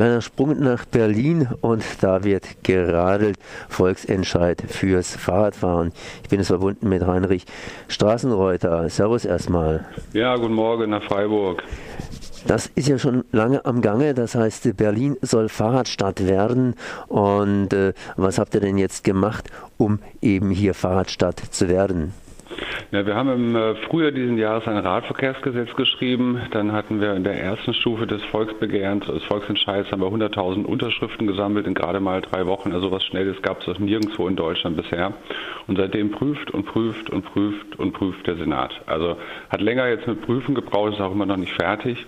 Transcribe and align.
Kleiner 0.00 0.22
Sprung 0.22 0.58
nach 0.58 0.86
Berlin 0.86 1.46
und 1.60 1.84
da 2.00 2.24
wird 2.24 2.64
geradelt. 2.64 3.36
Volksentscheid 3.68 4.62
fürs 4.66 5.14
Fahrradfahren. 5.14 5.92
Ich 6.22 6.30
bin 6.30 6.38
jetzt 6.38 6.46
verbunden 6.46 6.88
mit 6.88 7.06
Heinrich 7.06 7.44
Straßenreuter. 7.88 8.88
Servus 8.88 9.26
erstmal. 9.26 9.84
Ja, 10.14 10.36
guten 10.36 10.54
Morgen 10.54 10.88
nach 10.88 11.02
Freiburg. 11.02 11.62
Das 12.46 12.70
ist 12.74 12.88
ja 12.88 12.98
schon 12.98 13.24
lange 13.30 13.62
am 13.66 13.82
Gange. 13.82 14.14
Das 14.14 14.34
heißt, 14.34 14.74
Berlin 14.74 15.18
soll 15.20 15.50
Fahrradstadt 15.50 16.26
werden. 16.26 16.76
Und 17.08 17.74
äh, 17.74 17.92
was 18.16 18.38
habt 18.38 18.54
ihr 18.54 18.62
denn 18.62 18.78
jetzt 18.78 19.04
gemacht, 19.04 19.50
um 19.76 19.98
eben 20.22 20.48
hier 20.48 20.72
Fahrradstadt 20.72 21.42
zu 21.50 21.68
werden? 21.68 22.14
Ja, 22.92 23.06
wir 23.06 23.14
haben 23.14 23.30
im 23.30 23.56
äh, 23.56 23.74
Frühjahr 23.86 24.10
diesen 24.10 24.36
Jahres 24.36 24.66
ein 24.66 24.76
Radverkehrsgesetz 24.76 25.74
geschrieben. 25.76 26.40
Dann 26.50 26.72
hatten 26.72 27.00
wir 27.00 27.14
in 27.14 27.24
der 27.24 27.40
ersten 27.40 27.72
Stufe 27.74 28.06
des 28.06 28.22
Volksbegehrens, 28.24 29.06
des 29.06 29.22
Volksentscheids, 29.24 29.92
haben 29.92 30.00
wir 30.02 30.08
100.000 30.08 30.64
Unterschriften 30.64 31.26
gesammelt 31.26 31.66
in 31.66 31.74
gerade 31.74 32.00
mal 32.00 32.20
drei 32.20 32.46
Wochen. 32.46 32.72
Also 32.72 32.90
was 32.90 33.04
Schnelles 33.04 33.40
gab 33.42 33.66
es 33.66 33.78
nirgendwo 33.78 34.26
in 34.26 34.36
Deutschland 34.36 34.76
bisher. 34.76 35.12
Und 35.66 35.76
seitdem 35.76 36.10
prüft 36.10 36.50
und 36.50 36.66
prüft 36.66 37.10
und 37.10 37.24
prüft 37.24 37.78
und 37.78 37.92
prüft 37.92 38.26
der 38.26 38.36
Senat. 38.36 38.72
Also 38.86 39.16
hat 39.48 39.60
länger 39.60 39.88
jetzt 39.88 40.06
mit 40.06 40.22
Prüfen 40.22 40.54
gebraucht, 40.54 40.94
ist 40.94 41.00
auch 41.00 41.12
immer 41.12 41.26
noch 41.26 41.36
nicht 41.36 41.54
fertig. 41.54 42.06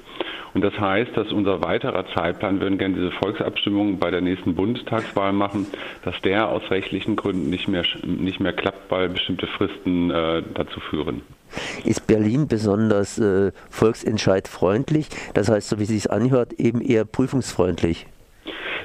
Und 0.55 0.63
das 0.63 0.79
heißt, 0.79 1.17
dass 1.17 1.33
unser 1.33 1.63
weiterer 1.63 2.05
Zeitplan, 2.15 2.57
wir 2.57 2.63
würden 2.63 2.79
gerne 2.79 2.95
diese 2.95 3.11
Volksabstimmung 3.13 3.99
bei 3.99 4.11
der 4.11 4.21
nächsten 4.21 4.55
Bundestagswahl 4.55 5.33
machen, 5.33 5.67
dass 6.05 6.21
der 6.23 6.49
aus 6.49 6.63
rechtlichen 6.71 7.17
Gründen 7.17 7.49
nicht 7.49 7.69
mehr, 7.69 7.85
nicht 8.05 8.41
mehr 8.41 8.53
klappt, 8.53 8.91
weil 8.91 9.09
bestimmte 9.09 9.47
Fristen 9.47 10.11
äh, 10.11 10.43
dazu 10.55 10.81
führen. 10.81 11.23
Ist 11.85 12.07
Berlin 12.07 12.49
besonders 12.49 13.19
äh, 13.19 13.53
volksentscheidfreundlich? 13.71 15.09
Das 15.35 15.49
heißt, 15.49 15.69
so 15.69 15.79
wie 15.79 15.85
es 15.85 15.89
sich 15.89 16.11
anhört, 16.11 16.55
eben 16.55 16.81
eher 16.81 17.05
prüfungsfreundlich? 17.05 18.07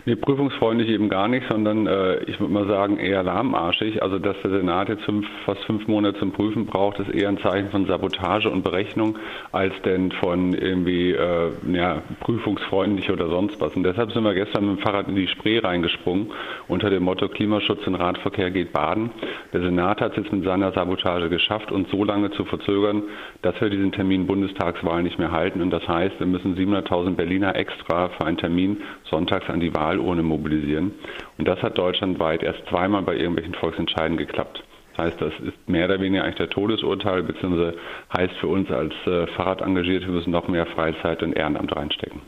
Nee, 0.05 0.15
prüfungsfreundlich 0.15 0.89
eben 0.89 1.09
gar 1.09 1.27
nicht, 1.27 1.45
sondern 1.49 1.87
äh, 1.87 2.23
ich 2.25 2.39
würde 2.39 2.53
mal 2.53 2.67
sagen 2.67 2.97
eher 2.97 3.23
lahmarschig. 3.23 4.01
Also 4.01 4.19
dass 4.19 4.35
der 4.43 4.51
Senat 4.51 4.89
jetzt 4.89 5.03
fünf, 5.03 5.25
fast 5.45 5.63
fünf 5.65 5.87
Monate 5.87 6.17
zum 6.19 6.31
Prüfen 6.31 6.65
braucht, 6.65 6.99
ist 6.99 7.09
eher 7.09 7.29
ein 7.29 7.37
Zeichen 7.39 7.69
von 7.69 7.85
Sabotage 7.85 8.49
und 8.49 8.63
Berechnung 8.63 9.17
als 9.51 9.73
denn 9.83 10.11
von 10.11 10.53
irgendwie 10.53 11.11
äh, 11.11 11.51
ja, 11.71 12.01
prüfungsfreundlich 12.21 13.09
oder 13.11 13.27
sonst 13.27 13.59
was. 13.59 13.75
Und 13.75 13.83
deshalb 13.83 14.11
sind 14.11 14.23
wir 14.23 14.33
gestern 14.33 14.67
mit 14.67 14.77
dem 14.77 14.83
Fahrrad 14.83 15.07
in 15.07 15.15
die 15.15 15.27
Spree 15.27 15.59
reingesprungen 15.59 16.31
unter 16.67 16.89
dem 16.89 17.03
Motto 17.03 17.27
Klimaschutz 17.27 17.85
und 17.87 17.95
Radverkehr 17.95 18.51
geht 18.51 18.73
baden. 18.73 19.11
Der 19.53 19.61
Senat 19.61 20.01
hat 20.01 20.11
es 20.11 20.23
jetzt 20.23 20.33
mit 20.33 20.43
seiner 20.43 20.71
Sabotage 20.71 21.29
geschafft, 21.29 21.71
uns 21.71 21.89
so 21.89 22.03
lange 22.03 22.31
zu 22.31 22.45
verzögern, 22.45 23.03
dass 23.41 23.59
wir 23.61 23.69
diesen 23.69 23.91
Termin 23.91 24.27
Bundestagswahl 24.27 25.03
nicht 25.03 25.19
mehr 25.19 25.31
halten. 25.31 25.61
Und 25.61 25.71
das 25.71 25.87
heißt, 25.87 26.19
wir 26.19 26.27
müssen 26.27 26.55
700.000 26.55 27.15
Berliner 27.15 27.55
extra 27.55 28.09
für 28.09 28.25
einen 28.25 28.37
Termin 28.37 28.77
sonntags 29.09 29.49
an 29.49 29.59
die 29.59 29.73
Wahl 29.73 29.96
Wahlurne 29.97 30.23
mobilisieren. 30.23 30.91
Und 31.37 31.47
das 31.47 31.61
hat 31.61 31.77
deutschlandweit 31.77 32.43
erst 32.43 32.59
zweimal 32.69 33.01
bei 33.01 33.15
irgendwelchen 33.15 33.55
Volksentscheiden 33.55 34.17
geklappt. 34.17 34.63
Das 34.95 35.05
heißt, 35.05 35.21
das 35.21 35.33
ist 35.45 35.69
mehr 35.69 35.85
oder 35.85 35.99
weniger 35.99 36.23
eigentlich 36.23 36.37
der 36.37 36.49
Todesurteil, 36.49 37.21
beziehungsweise 37.21 37.75
heißt 38.17 38.33
für 38.41 38.47
uns 38.47 38.71
als 38.71 38.93
äh, 39.05 39.27
Fahrradengagierte, 39.27 40.07
wir 40.07 40.13
müssen 40.13 40.31
noch 40.31 40.47
mehr 40.47 40.65
Freizeit 40.65 41.21
und 41.21 41.33
Ehrenamt 41.33 41.75
reinstecken. 41.75 42.19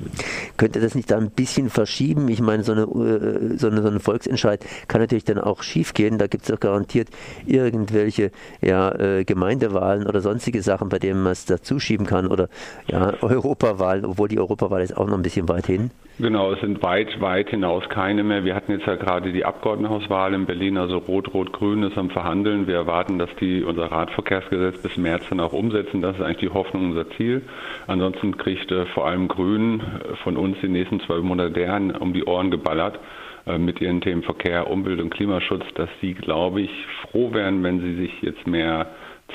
Könnte 0.56 0.80
das 0.80 0.94
nicht 0.94 1.10
da 1.10 1.18
ein 1.18 1.32
bisschen 1.32 1.72
verschieben? 1.72 2.28
Ich 2.28 2.42
meine, 2.42 2.62
so, 2.62 2.74
eine, 2.74 2.84
äh, 2.84 3.58
so, 3.58 3.70
eine, 3.70 3.82
so 3.82 3.88
ein 3.88 4.00
Volksentscheid 4.00 4.64
kann 4.88 5.02
natürlich 5.02 5.24
dann 5.24 5.40
auch 5.40 5.64
schiefgehen. 5.64 6.20
Da 6.20 6.28
gibt 6.28 6.44
es 6.44 6.52
doch 6.52 6.60
garantiert 6.60 7.10
irgendwelche 7.48 8.30
ja, 8.62 8.92
äh, 8.92 9.24
Gemeindewahlen 9.24 10.06
oder 10.06 10.22
sonstige 10.22 10.62
Sachen, 10.62 10.90
bei 10.90 11.00
denen 11.00 11.24
man 11.24 11.32
es 11.32 11.46
dazuschieben 11.46 12.06
kann 12.06 12.28
oder 12.28 12.50
ja, 12.86 13.14
Europawahlen, 13.22 14.06
obwohl 14.06 14.28
die 14.28 14.38
Europawahl 14.38 14.84
ist 14.84 14.96
auch 14.96 15.08
noch 15.08 15.18
ein 15.18 15.24
bisschen 15.24 15.50
weit 15.50 15.66
hin. 15.66 15.90
Genau, 16.22 16.52
es 16.52 16.60
sind 16.60 16.84
weit, 16.84 17.22
weit 17.22 17.50
hinaus 17.50 17.88
keine 17.88 18.26
mehr. 18.26 18.44
Wir 18.44 18.54
hatten 18.54 18.74
jetzt 18.74 18.86
ja 18.86 18.96
gerade 18.96 19.32
die 19.32 19.46
Abgeordnetenhauswahl 19.46 20.34
in 20.34 20.46
Berlin, 20.46 20.78
also 20.78 20.98
Rot-Rot-Grün 20.98 21.84
ist 21.84 21.98
am 21.98 22.10
Verhandeln. 22.10 22.68
Wir 22.68 22.76
erwarten, 22.76 23.18
dass 23.18 23.30
die 23.40 23.64
unser 23.64 23.86
Radverkehrsgesetz 23.86 24.82
bis 24.82 24.98
März 24.98 25.30
dann 25.30 25.40
auch 25.40 25.54
umsetzen. 25.54 26.02
Das 26.02 26.18
ist 26.18 26.22
eigentlich 26.22 26.50
die 26.50 26.54
Hoffnung, 26.54 26.90
unser 26.90 27.10
Ziel. 27.12 27.44
Ansonsten 27.88 28.36
kriegt 28.36 28.70
äh, 28.70 28.86
vor 28.88 29.08
allem 29.08 29.30
Grün 29.30 29.80
äh, 29.80 30.16
von 30.18 30.36
uns 30.36 30.58
die 30.62 30.68
nächsten 30.68 31.00
zwölf 31.00 31.24
Monate 31.24 31.52
deren 31.52 31.92
um 31.92 32.12
die 32.12 32.26
Ohren 32.26 32.52
geballert 32.52 33.00
äh, 33.48 33.58
mit 33.58 33.80
ihren 33.80 34.02
Themen 34.02 34.24
Verkehr, 34.24 34.70
Umwelt 34.70 35.00
und 35.00 35.12
Klimaschutz, 35.12 35.64
dass 35.76 35.90
sie, 36.02 36.16
glaube 36.16 36.60
ich, 36.60 36.72
froh 37.10 37.32
wären, 37.32 37.64
wenn 37.64 37.80
sie 37.80 37.96
sich 37.96 38.22
jetzt 38.22 38.46
mehr 38.46 38.88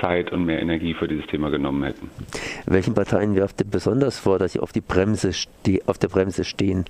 Zeit 0.04 0.32
und 0.32 0.44
mehr 0.44 0.60
Energie 0.60 0.94
für 0.94 1.08
dieses 1.08 1.26
Thema 1.26 1.50
genommen 1.50 1.82
hätten. 1.82 2.10
Welchen 2.66 2.94
Parteien 2.94 3.34
werft 3.34 3.60
ihr 3.60 3.70
besonders 3.70 4.18
vor, 4.18 4.38
dass 4.38 4.52
sie 4.52 4.60
auf, 4.60 4.72
die 4.72 4.80
Bremse 4.80 5.30
auf 5.86 5.98
der 5.98 6.08
Bremse 6.08 6.44
stehen? 6.44 6.84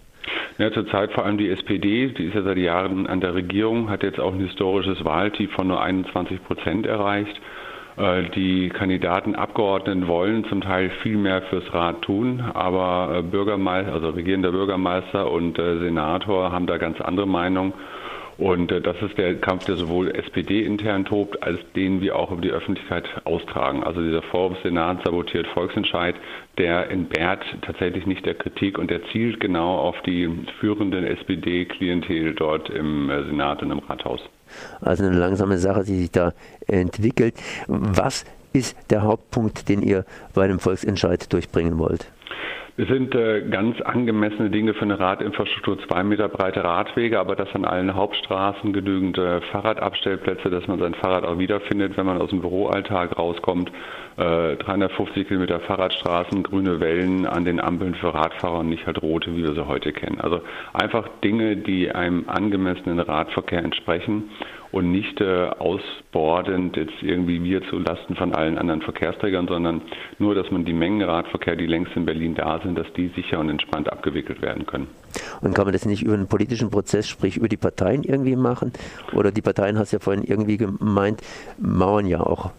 Ja, 0.58 0.72
zurzeit 0.72 1.12
vor 1.12 1.24
allem 1.24 1.36
die 1.36 1.50
SPD, 1.50 2.08
die 2.08 2.26
ist 2.26 2.34
ja 2.34 2.42
seit 2.42 2.58
Jahren 2.58 3.06
an 3.06 3.20
der 3.20 3.34
Regierung, 3.34 3.90
hat 3.90 4.02
jetzt 4.02 4.20
auch 4.20 4.32
ein 4.32 4.40
historisches 4.40 5.04
Wahltief 5.04 5.50
von 5.52 5.66
nur 5.66 5.82
21 5.82 6.44
Prozent 6.44 6.86
erreicht. 6.86 7.40
Äh, 7.96 8.30
die 8.34 8.68
Kandidaten, 8.68 9.34
Abgeordneten 9.34 10.06
wollen 10.06 10.44
zum 10.44 10.60
Teil 10.60 10.90
viel 11.02 11.16
mehr 11.16 11.42
fürs 11.42 11.72
Rat 11.72 12.02
tun, 12.02 12.42
aber 12.54 13.16
äh, 13.18 13.22
Bürgermeister, 13.22 13.92
also 13.92 14.10
regierender 14.10 14.52
Bürgermeister 14.52 15.30
und 15.30 15.58
äh, 15.58 15.78
Senator 15.78 16.52
haben 16.52 16.66
da 16.66 16.78
ganz 16.78 17.00
andere 17.00 17.26
Meinungen. 17.26 17.72
Und 18.36 18.72
äh, 18.72 18.80
das 18.80 18.96
ist 19.02 19.16
der 19.16 19.36
Kampf, 19.36 19.64
der 19.64 19.76
sowohl 19.76 20.10
SPD 20.10 20.64
intern 20.64 21.04
tobt, 21.04 21.42
als 21.42 21.60
den 21.76 22.00
wir 22.00 22.16
auch 22.16 22.30
über 22.30 22.42
die 22.42 22.50
Öffentlichkeit 22.50 23.04
austragen. 23.24 23.84
Also 23.84 24.02
dieser 24.02 24.22
Vorwurf 24.22 24.58
Senat 24.62 25.04
sabotiert 25.04 25.46
Volksentscheid, 25.48 26.16
der 26.58 26.90
entbehrt 26.90 27.44
tatsächlich 27.62 28.06
nicht 28.06 28.26
der 28.26 28.34
Kritik 28.34 28.78
und 28.78 28.90
der 28.90 29.04
zielt 29.12 29.40
genau 29.40 29.78
auf 29.78 30.00
die 30.02 30.28
führenden 30.60 31.04
SPD-Klientel 31.04 32.34
dort 32.34 32.70
im 32.70 33.10
äh, 33.10 33.24
Senat 33.24 33.62
und 33.62 33.70
im 33.70 33.78
Rathaus. 33.78 34.20
Also 34.80 35.04
eine 35.04 35.16
langsame 35.16 35.58
Sache, 35.58 35.84
die 35.84 35.96
sich 35.96 36.10
da 36.10 36.32
entwickelt. 36.66 37.34
Was 37.66 38.24
ist 38.52 38.76
der 38.90 39.02
Hauptpunkt, 39.02 39.68
den 39.68 39.82
ihr 39.82 40.04
bei 40.32 40.46
dem 40.46 40.60
Volksentscheid 40.60 41.32
durchbringen 41.32 41.78
wollt? 41.78 42.06
Es 42.76 42.88
sind 42.88 43.14
äh, 43.14 43.42
ganz 43.48 43.80
angemessene 43.82 44.50
Dinge 44.50 44.74
für 44.74 44.82
eine 44.82 44.98
Radinfrastruktur, 44.98 45.78
zwei 45.86 46.02
Meter 46.02 46.28
breite 46.28 46.64
Radwege, 46.64 47.20
aber 47.20 47.36
das 47.36 47.54
an 47.54 47.64
allen 47.64 47.94
Hauptstraßen 47.94 48.72
genügend 48.72 49.16
äh, 49.16 49.40
Fahrradabstellplätze, 49.42 50.50
dass 50.50 50.66
man 50.66 50.80
sein 50.80 50.94
Fahrrad 50.94 51.24
auch 51.24 51.38
wiederfindet, 51.38 51.96
wenn 51.96 52.04
man 52.04 52.20
aus 52.20 52.30
dem 52.30 52.40
Büroalltag 52.40 53.16
rauskommt. 53.16 53.70
Äh, 54.16 54.56
350 54.56 55.28
Kilometer 55.28 55.60
Fahrradstraßen, 55.60 56.42
grüne 56.42 56.80
Wellen 56.80 57.26
an 57.26 57.44
den 57.44 57.60
Ampeln 57.60 57.94
für 57.94 58.12
Radfahrer 58.12 58.58
und 58.58 58.70
nicht 58.70 58.86
halt 58.86 59.00
rote, 59.00 59.36
wie 59.36 59.44
wir 59.44 59.54
sie 59.54 59.68
heute 59.68 59.92
kennen. 59.92 60.20
Also 60.20 60.40
einfach 60.72 61.08
Dinge, 61.22 61.56
die 61.56 61.92
einem 61.92 62.24
angemessenen 62.28 62.98
Radverkehr 62.98 63.62
entsprechen 63.62 64.30
und 64.74 64.90
nicht 64.90 65.20
äh, 65.20 65.50
ausbordend 65.60 66.76
jetzt 66.76 67.00
irgendwie 67.00 67.40
wir 67.44 67.62
zu 67.70 67.78
Lasten 67.78 68.16
von 68.16 68.34
allen 68.34 68.58
anderen 68.58 68.82
Verkehrsträgern, 68.82 69.46
sondern 69.46 69.82
nur, 70.18 70.34
dass 70.34 70.50
man 70.50 70.64
die 70.64 70.72
Mengen 70.72 71.02
Radverkehr, 71.02 71.54
die 71.54 71.66
längst 71.66 71.92
in 71.94 72.04
Berlin 72.04 72.34
da 72.34 72.58
sind, 72.60 72.76
dass 72.76 72.92
die 72.96 73.06
sicher 73.14 73.38
und 73.38 73.50
entspannt 73.50 73.88
abgewickelt 73.92 74.42
werden 74.42 74.66
können. 74.66 74.88
Und 75.42 75.54
kann 75.54 75.66
man 75.66 75.74
das 75.74 75.86
nicht 75.86 76.02
über 76.02 76.14
einen 76.14 76.26
politischen 76.26 76.70
Prozess, 76.70 77.08
sprich 77.08 77.36
über 77.36 77.48
die 77.48 77.56
Parteien 77.56 78.02
irgendwie 78.02 78.34
machen? 78.34 78.72
Oder 79.12 79.30
die 79.30 79.42
Parteien, 79.42 79.78
hast 79.78 79.92
du 79.92 79.98
ja 79.98 80.00
vorhin 80.00 80.24
irgendwie 80.24 80.56
gemeint, 80.56 81.22
mauern 81.56 82.08
ja 82.08 82.18
auch 82.18 82.50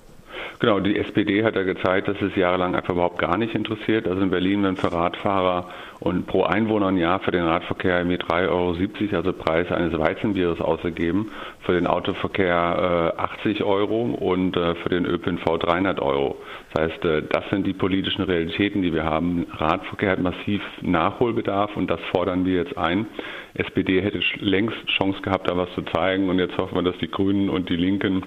Genau, 0.59 0.79
die 0.79 0.97
SPD 0.97 1.43
hat 1.43 1.55
ja 1.55 1.63
gezeigt, 1.63 2.07
dass 2.07 2.21
es 2.21 2.35
jahrelang 2.35 2.75
einfach 2.75 2.93
überhaupt 2.93 3.19
gar 3.19 3.38
nicht 3.38 3.53
interessiert. 3.55 4.07
Also 4.07 4.21
in 4.21 4.29
Berlin 4.29 4.63
werden 4.63 4.77
für 4.77 4.91
Radfahrer 4.91 5.69
und 5.99 6.27
pro 6.27 6.43
Einwohner 6.43 6.88
ein 6.88 6.97
Jahr 6.97 7.19
für 7.19 7.31
den 7.31 7.43
Radverkehr 7.43 7.97
irgendwie 7.97 8.17
3,70 8.17 8.49
Euro, 8.49 9.17
also 9.17 9.33
Preis 9.33 9.71
eines 9.71 9.97
Weizenbieres 9.97 10.61
ausgegeben, 10.61 11.31
für 11.59 11.73
den 11.73 11.88
Autoverkehr 11.88 13.13
äh, 13.17 13.21
80 13.21 13.63
Euro 13.63 14.03
und 14.03 14.55
äh, 14.55 14.75
für 14.75 14.89
den 14.89 15.05
ÖPNV 15.05 15.43
300 15.43 15.99
Euro. 15.99 16.38
Das 16.73 16.83
heißt, 16.83 17.05
äh, 17.05 17.23
das 17.29 17.43
sind 17.49 17.67
die 17.67 17.73
politischen 17.73 18.23
Realitäten, 18.23 18.81
die 18.81 18.93
wir 18.93 19.03
haben. 19.03 19.47
Radverkehr 19.51 20.11
hat 20.11 20.19
massiv 20.19 20.61
Nachholbedarf 20.81 21.75
und 21.75 21.89
das 21.89 21.99
fordern 22.11 22.45
wir 22.45 22.55
jetzt 22.55 22.77
ein. 22.77 23.08
SPD 23.55 24.01
hätte 24.01 24.22
längst 24.40 24.78
Chance 24.87 25.22
gehabt, 25.22 25.49
da 25.49 25.58
was 25.58 25.73
zu 25.75 25.81
zeigen 25.81 26.29
und 26.29 26.40
jetzt 26.40 26.58
hoffen 26.58 26.75
wir, 26.75 26.84
dass 26.84 26.97
die 26.99 27.11
Grünen 27.11 27.49
und 27.49 27.69
die 27.69 27.75
Linken 27.75 28.23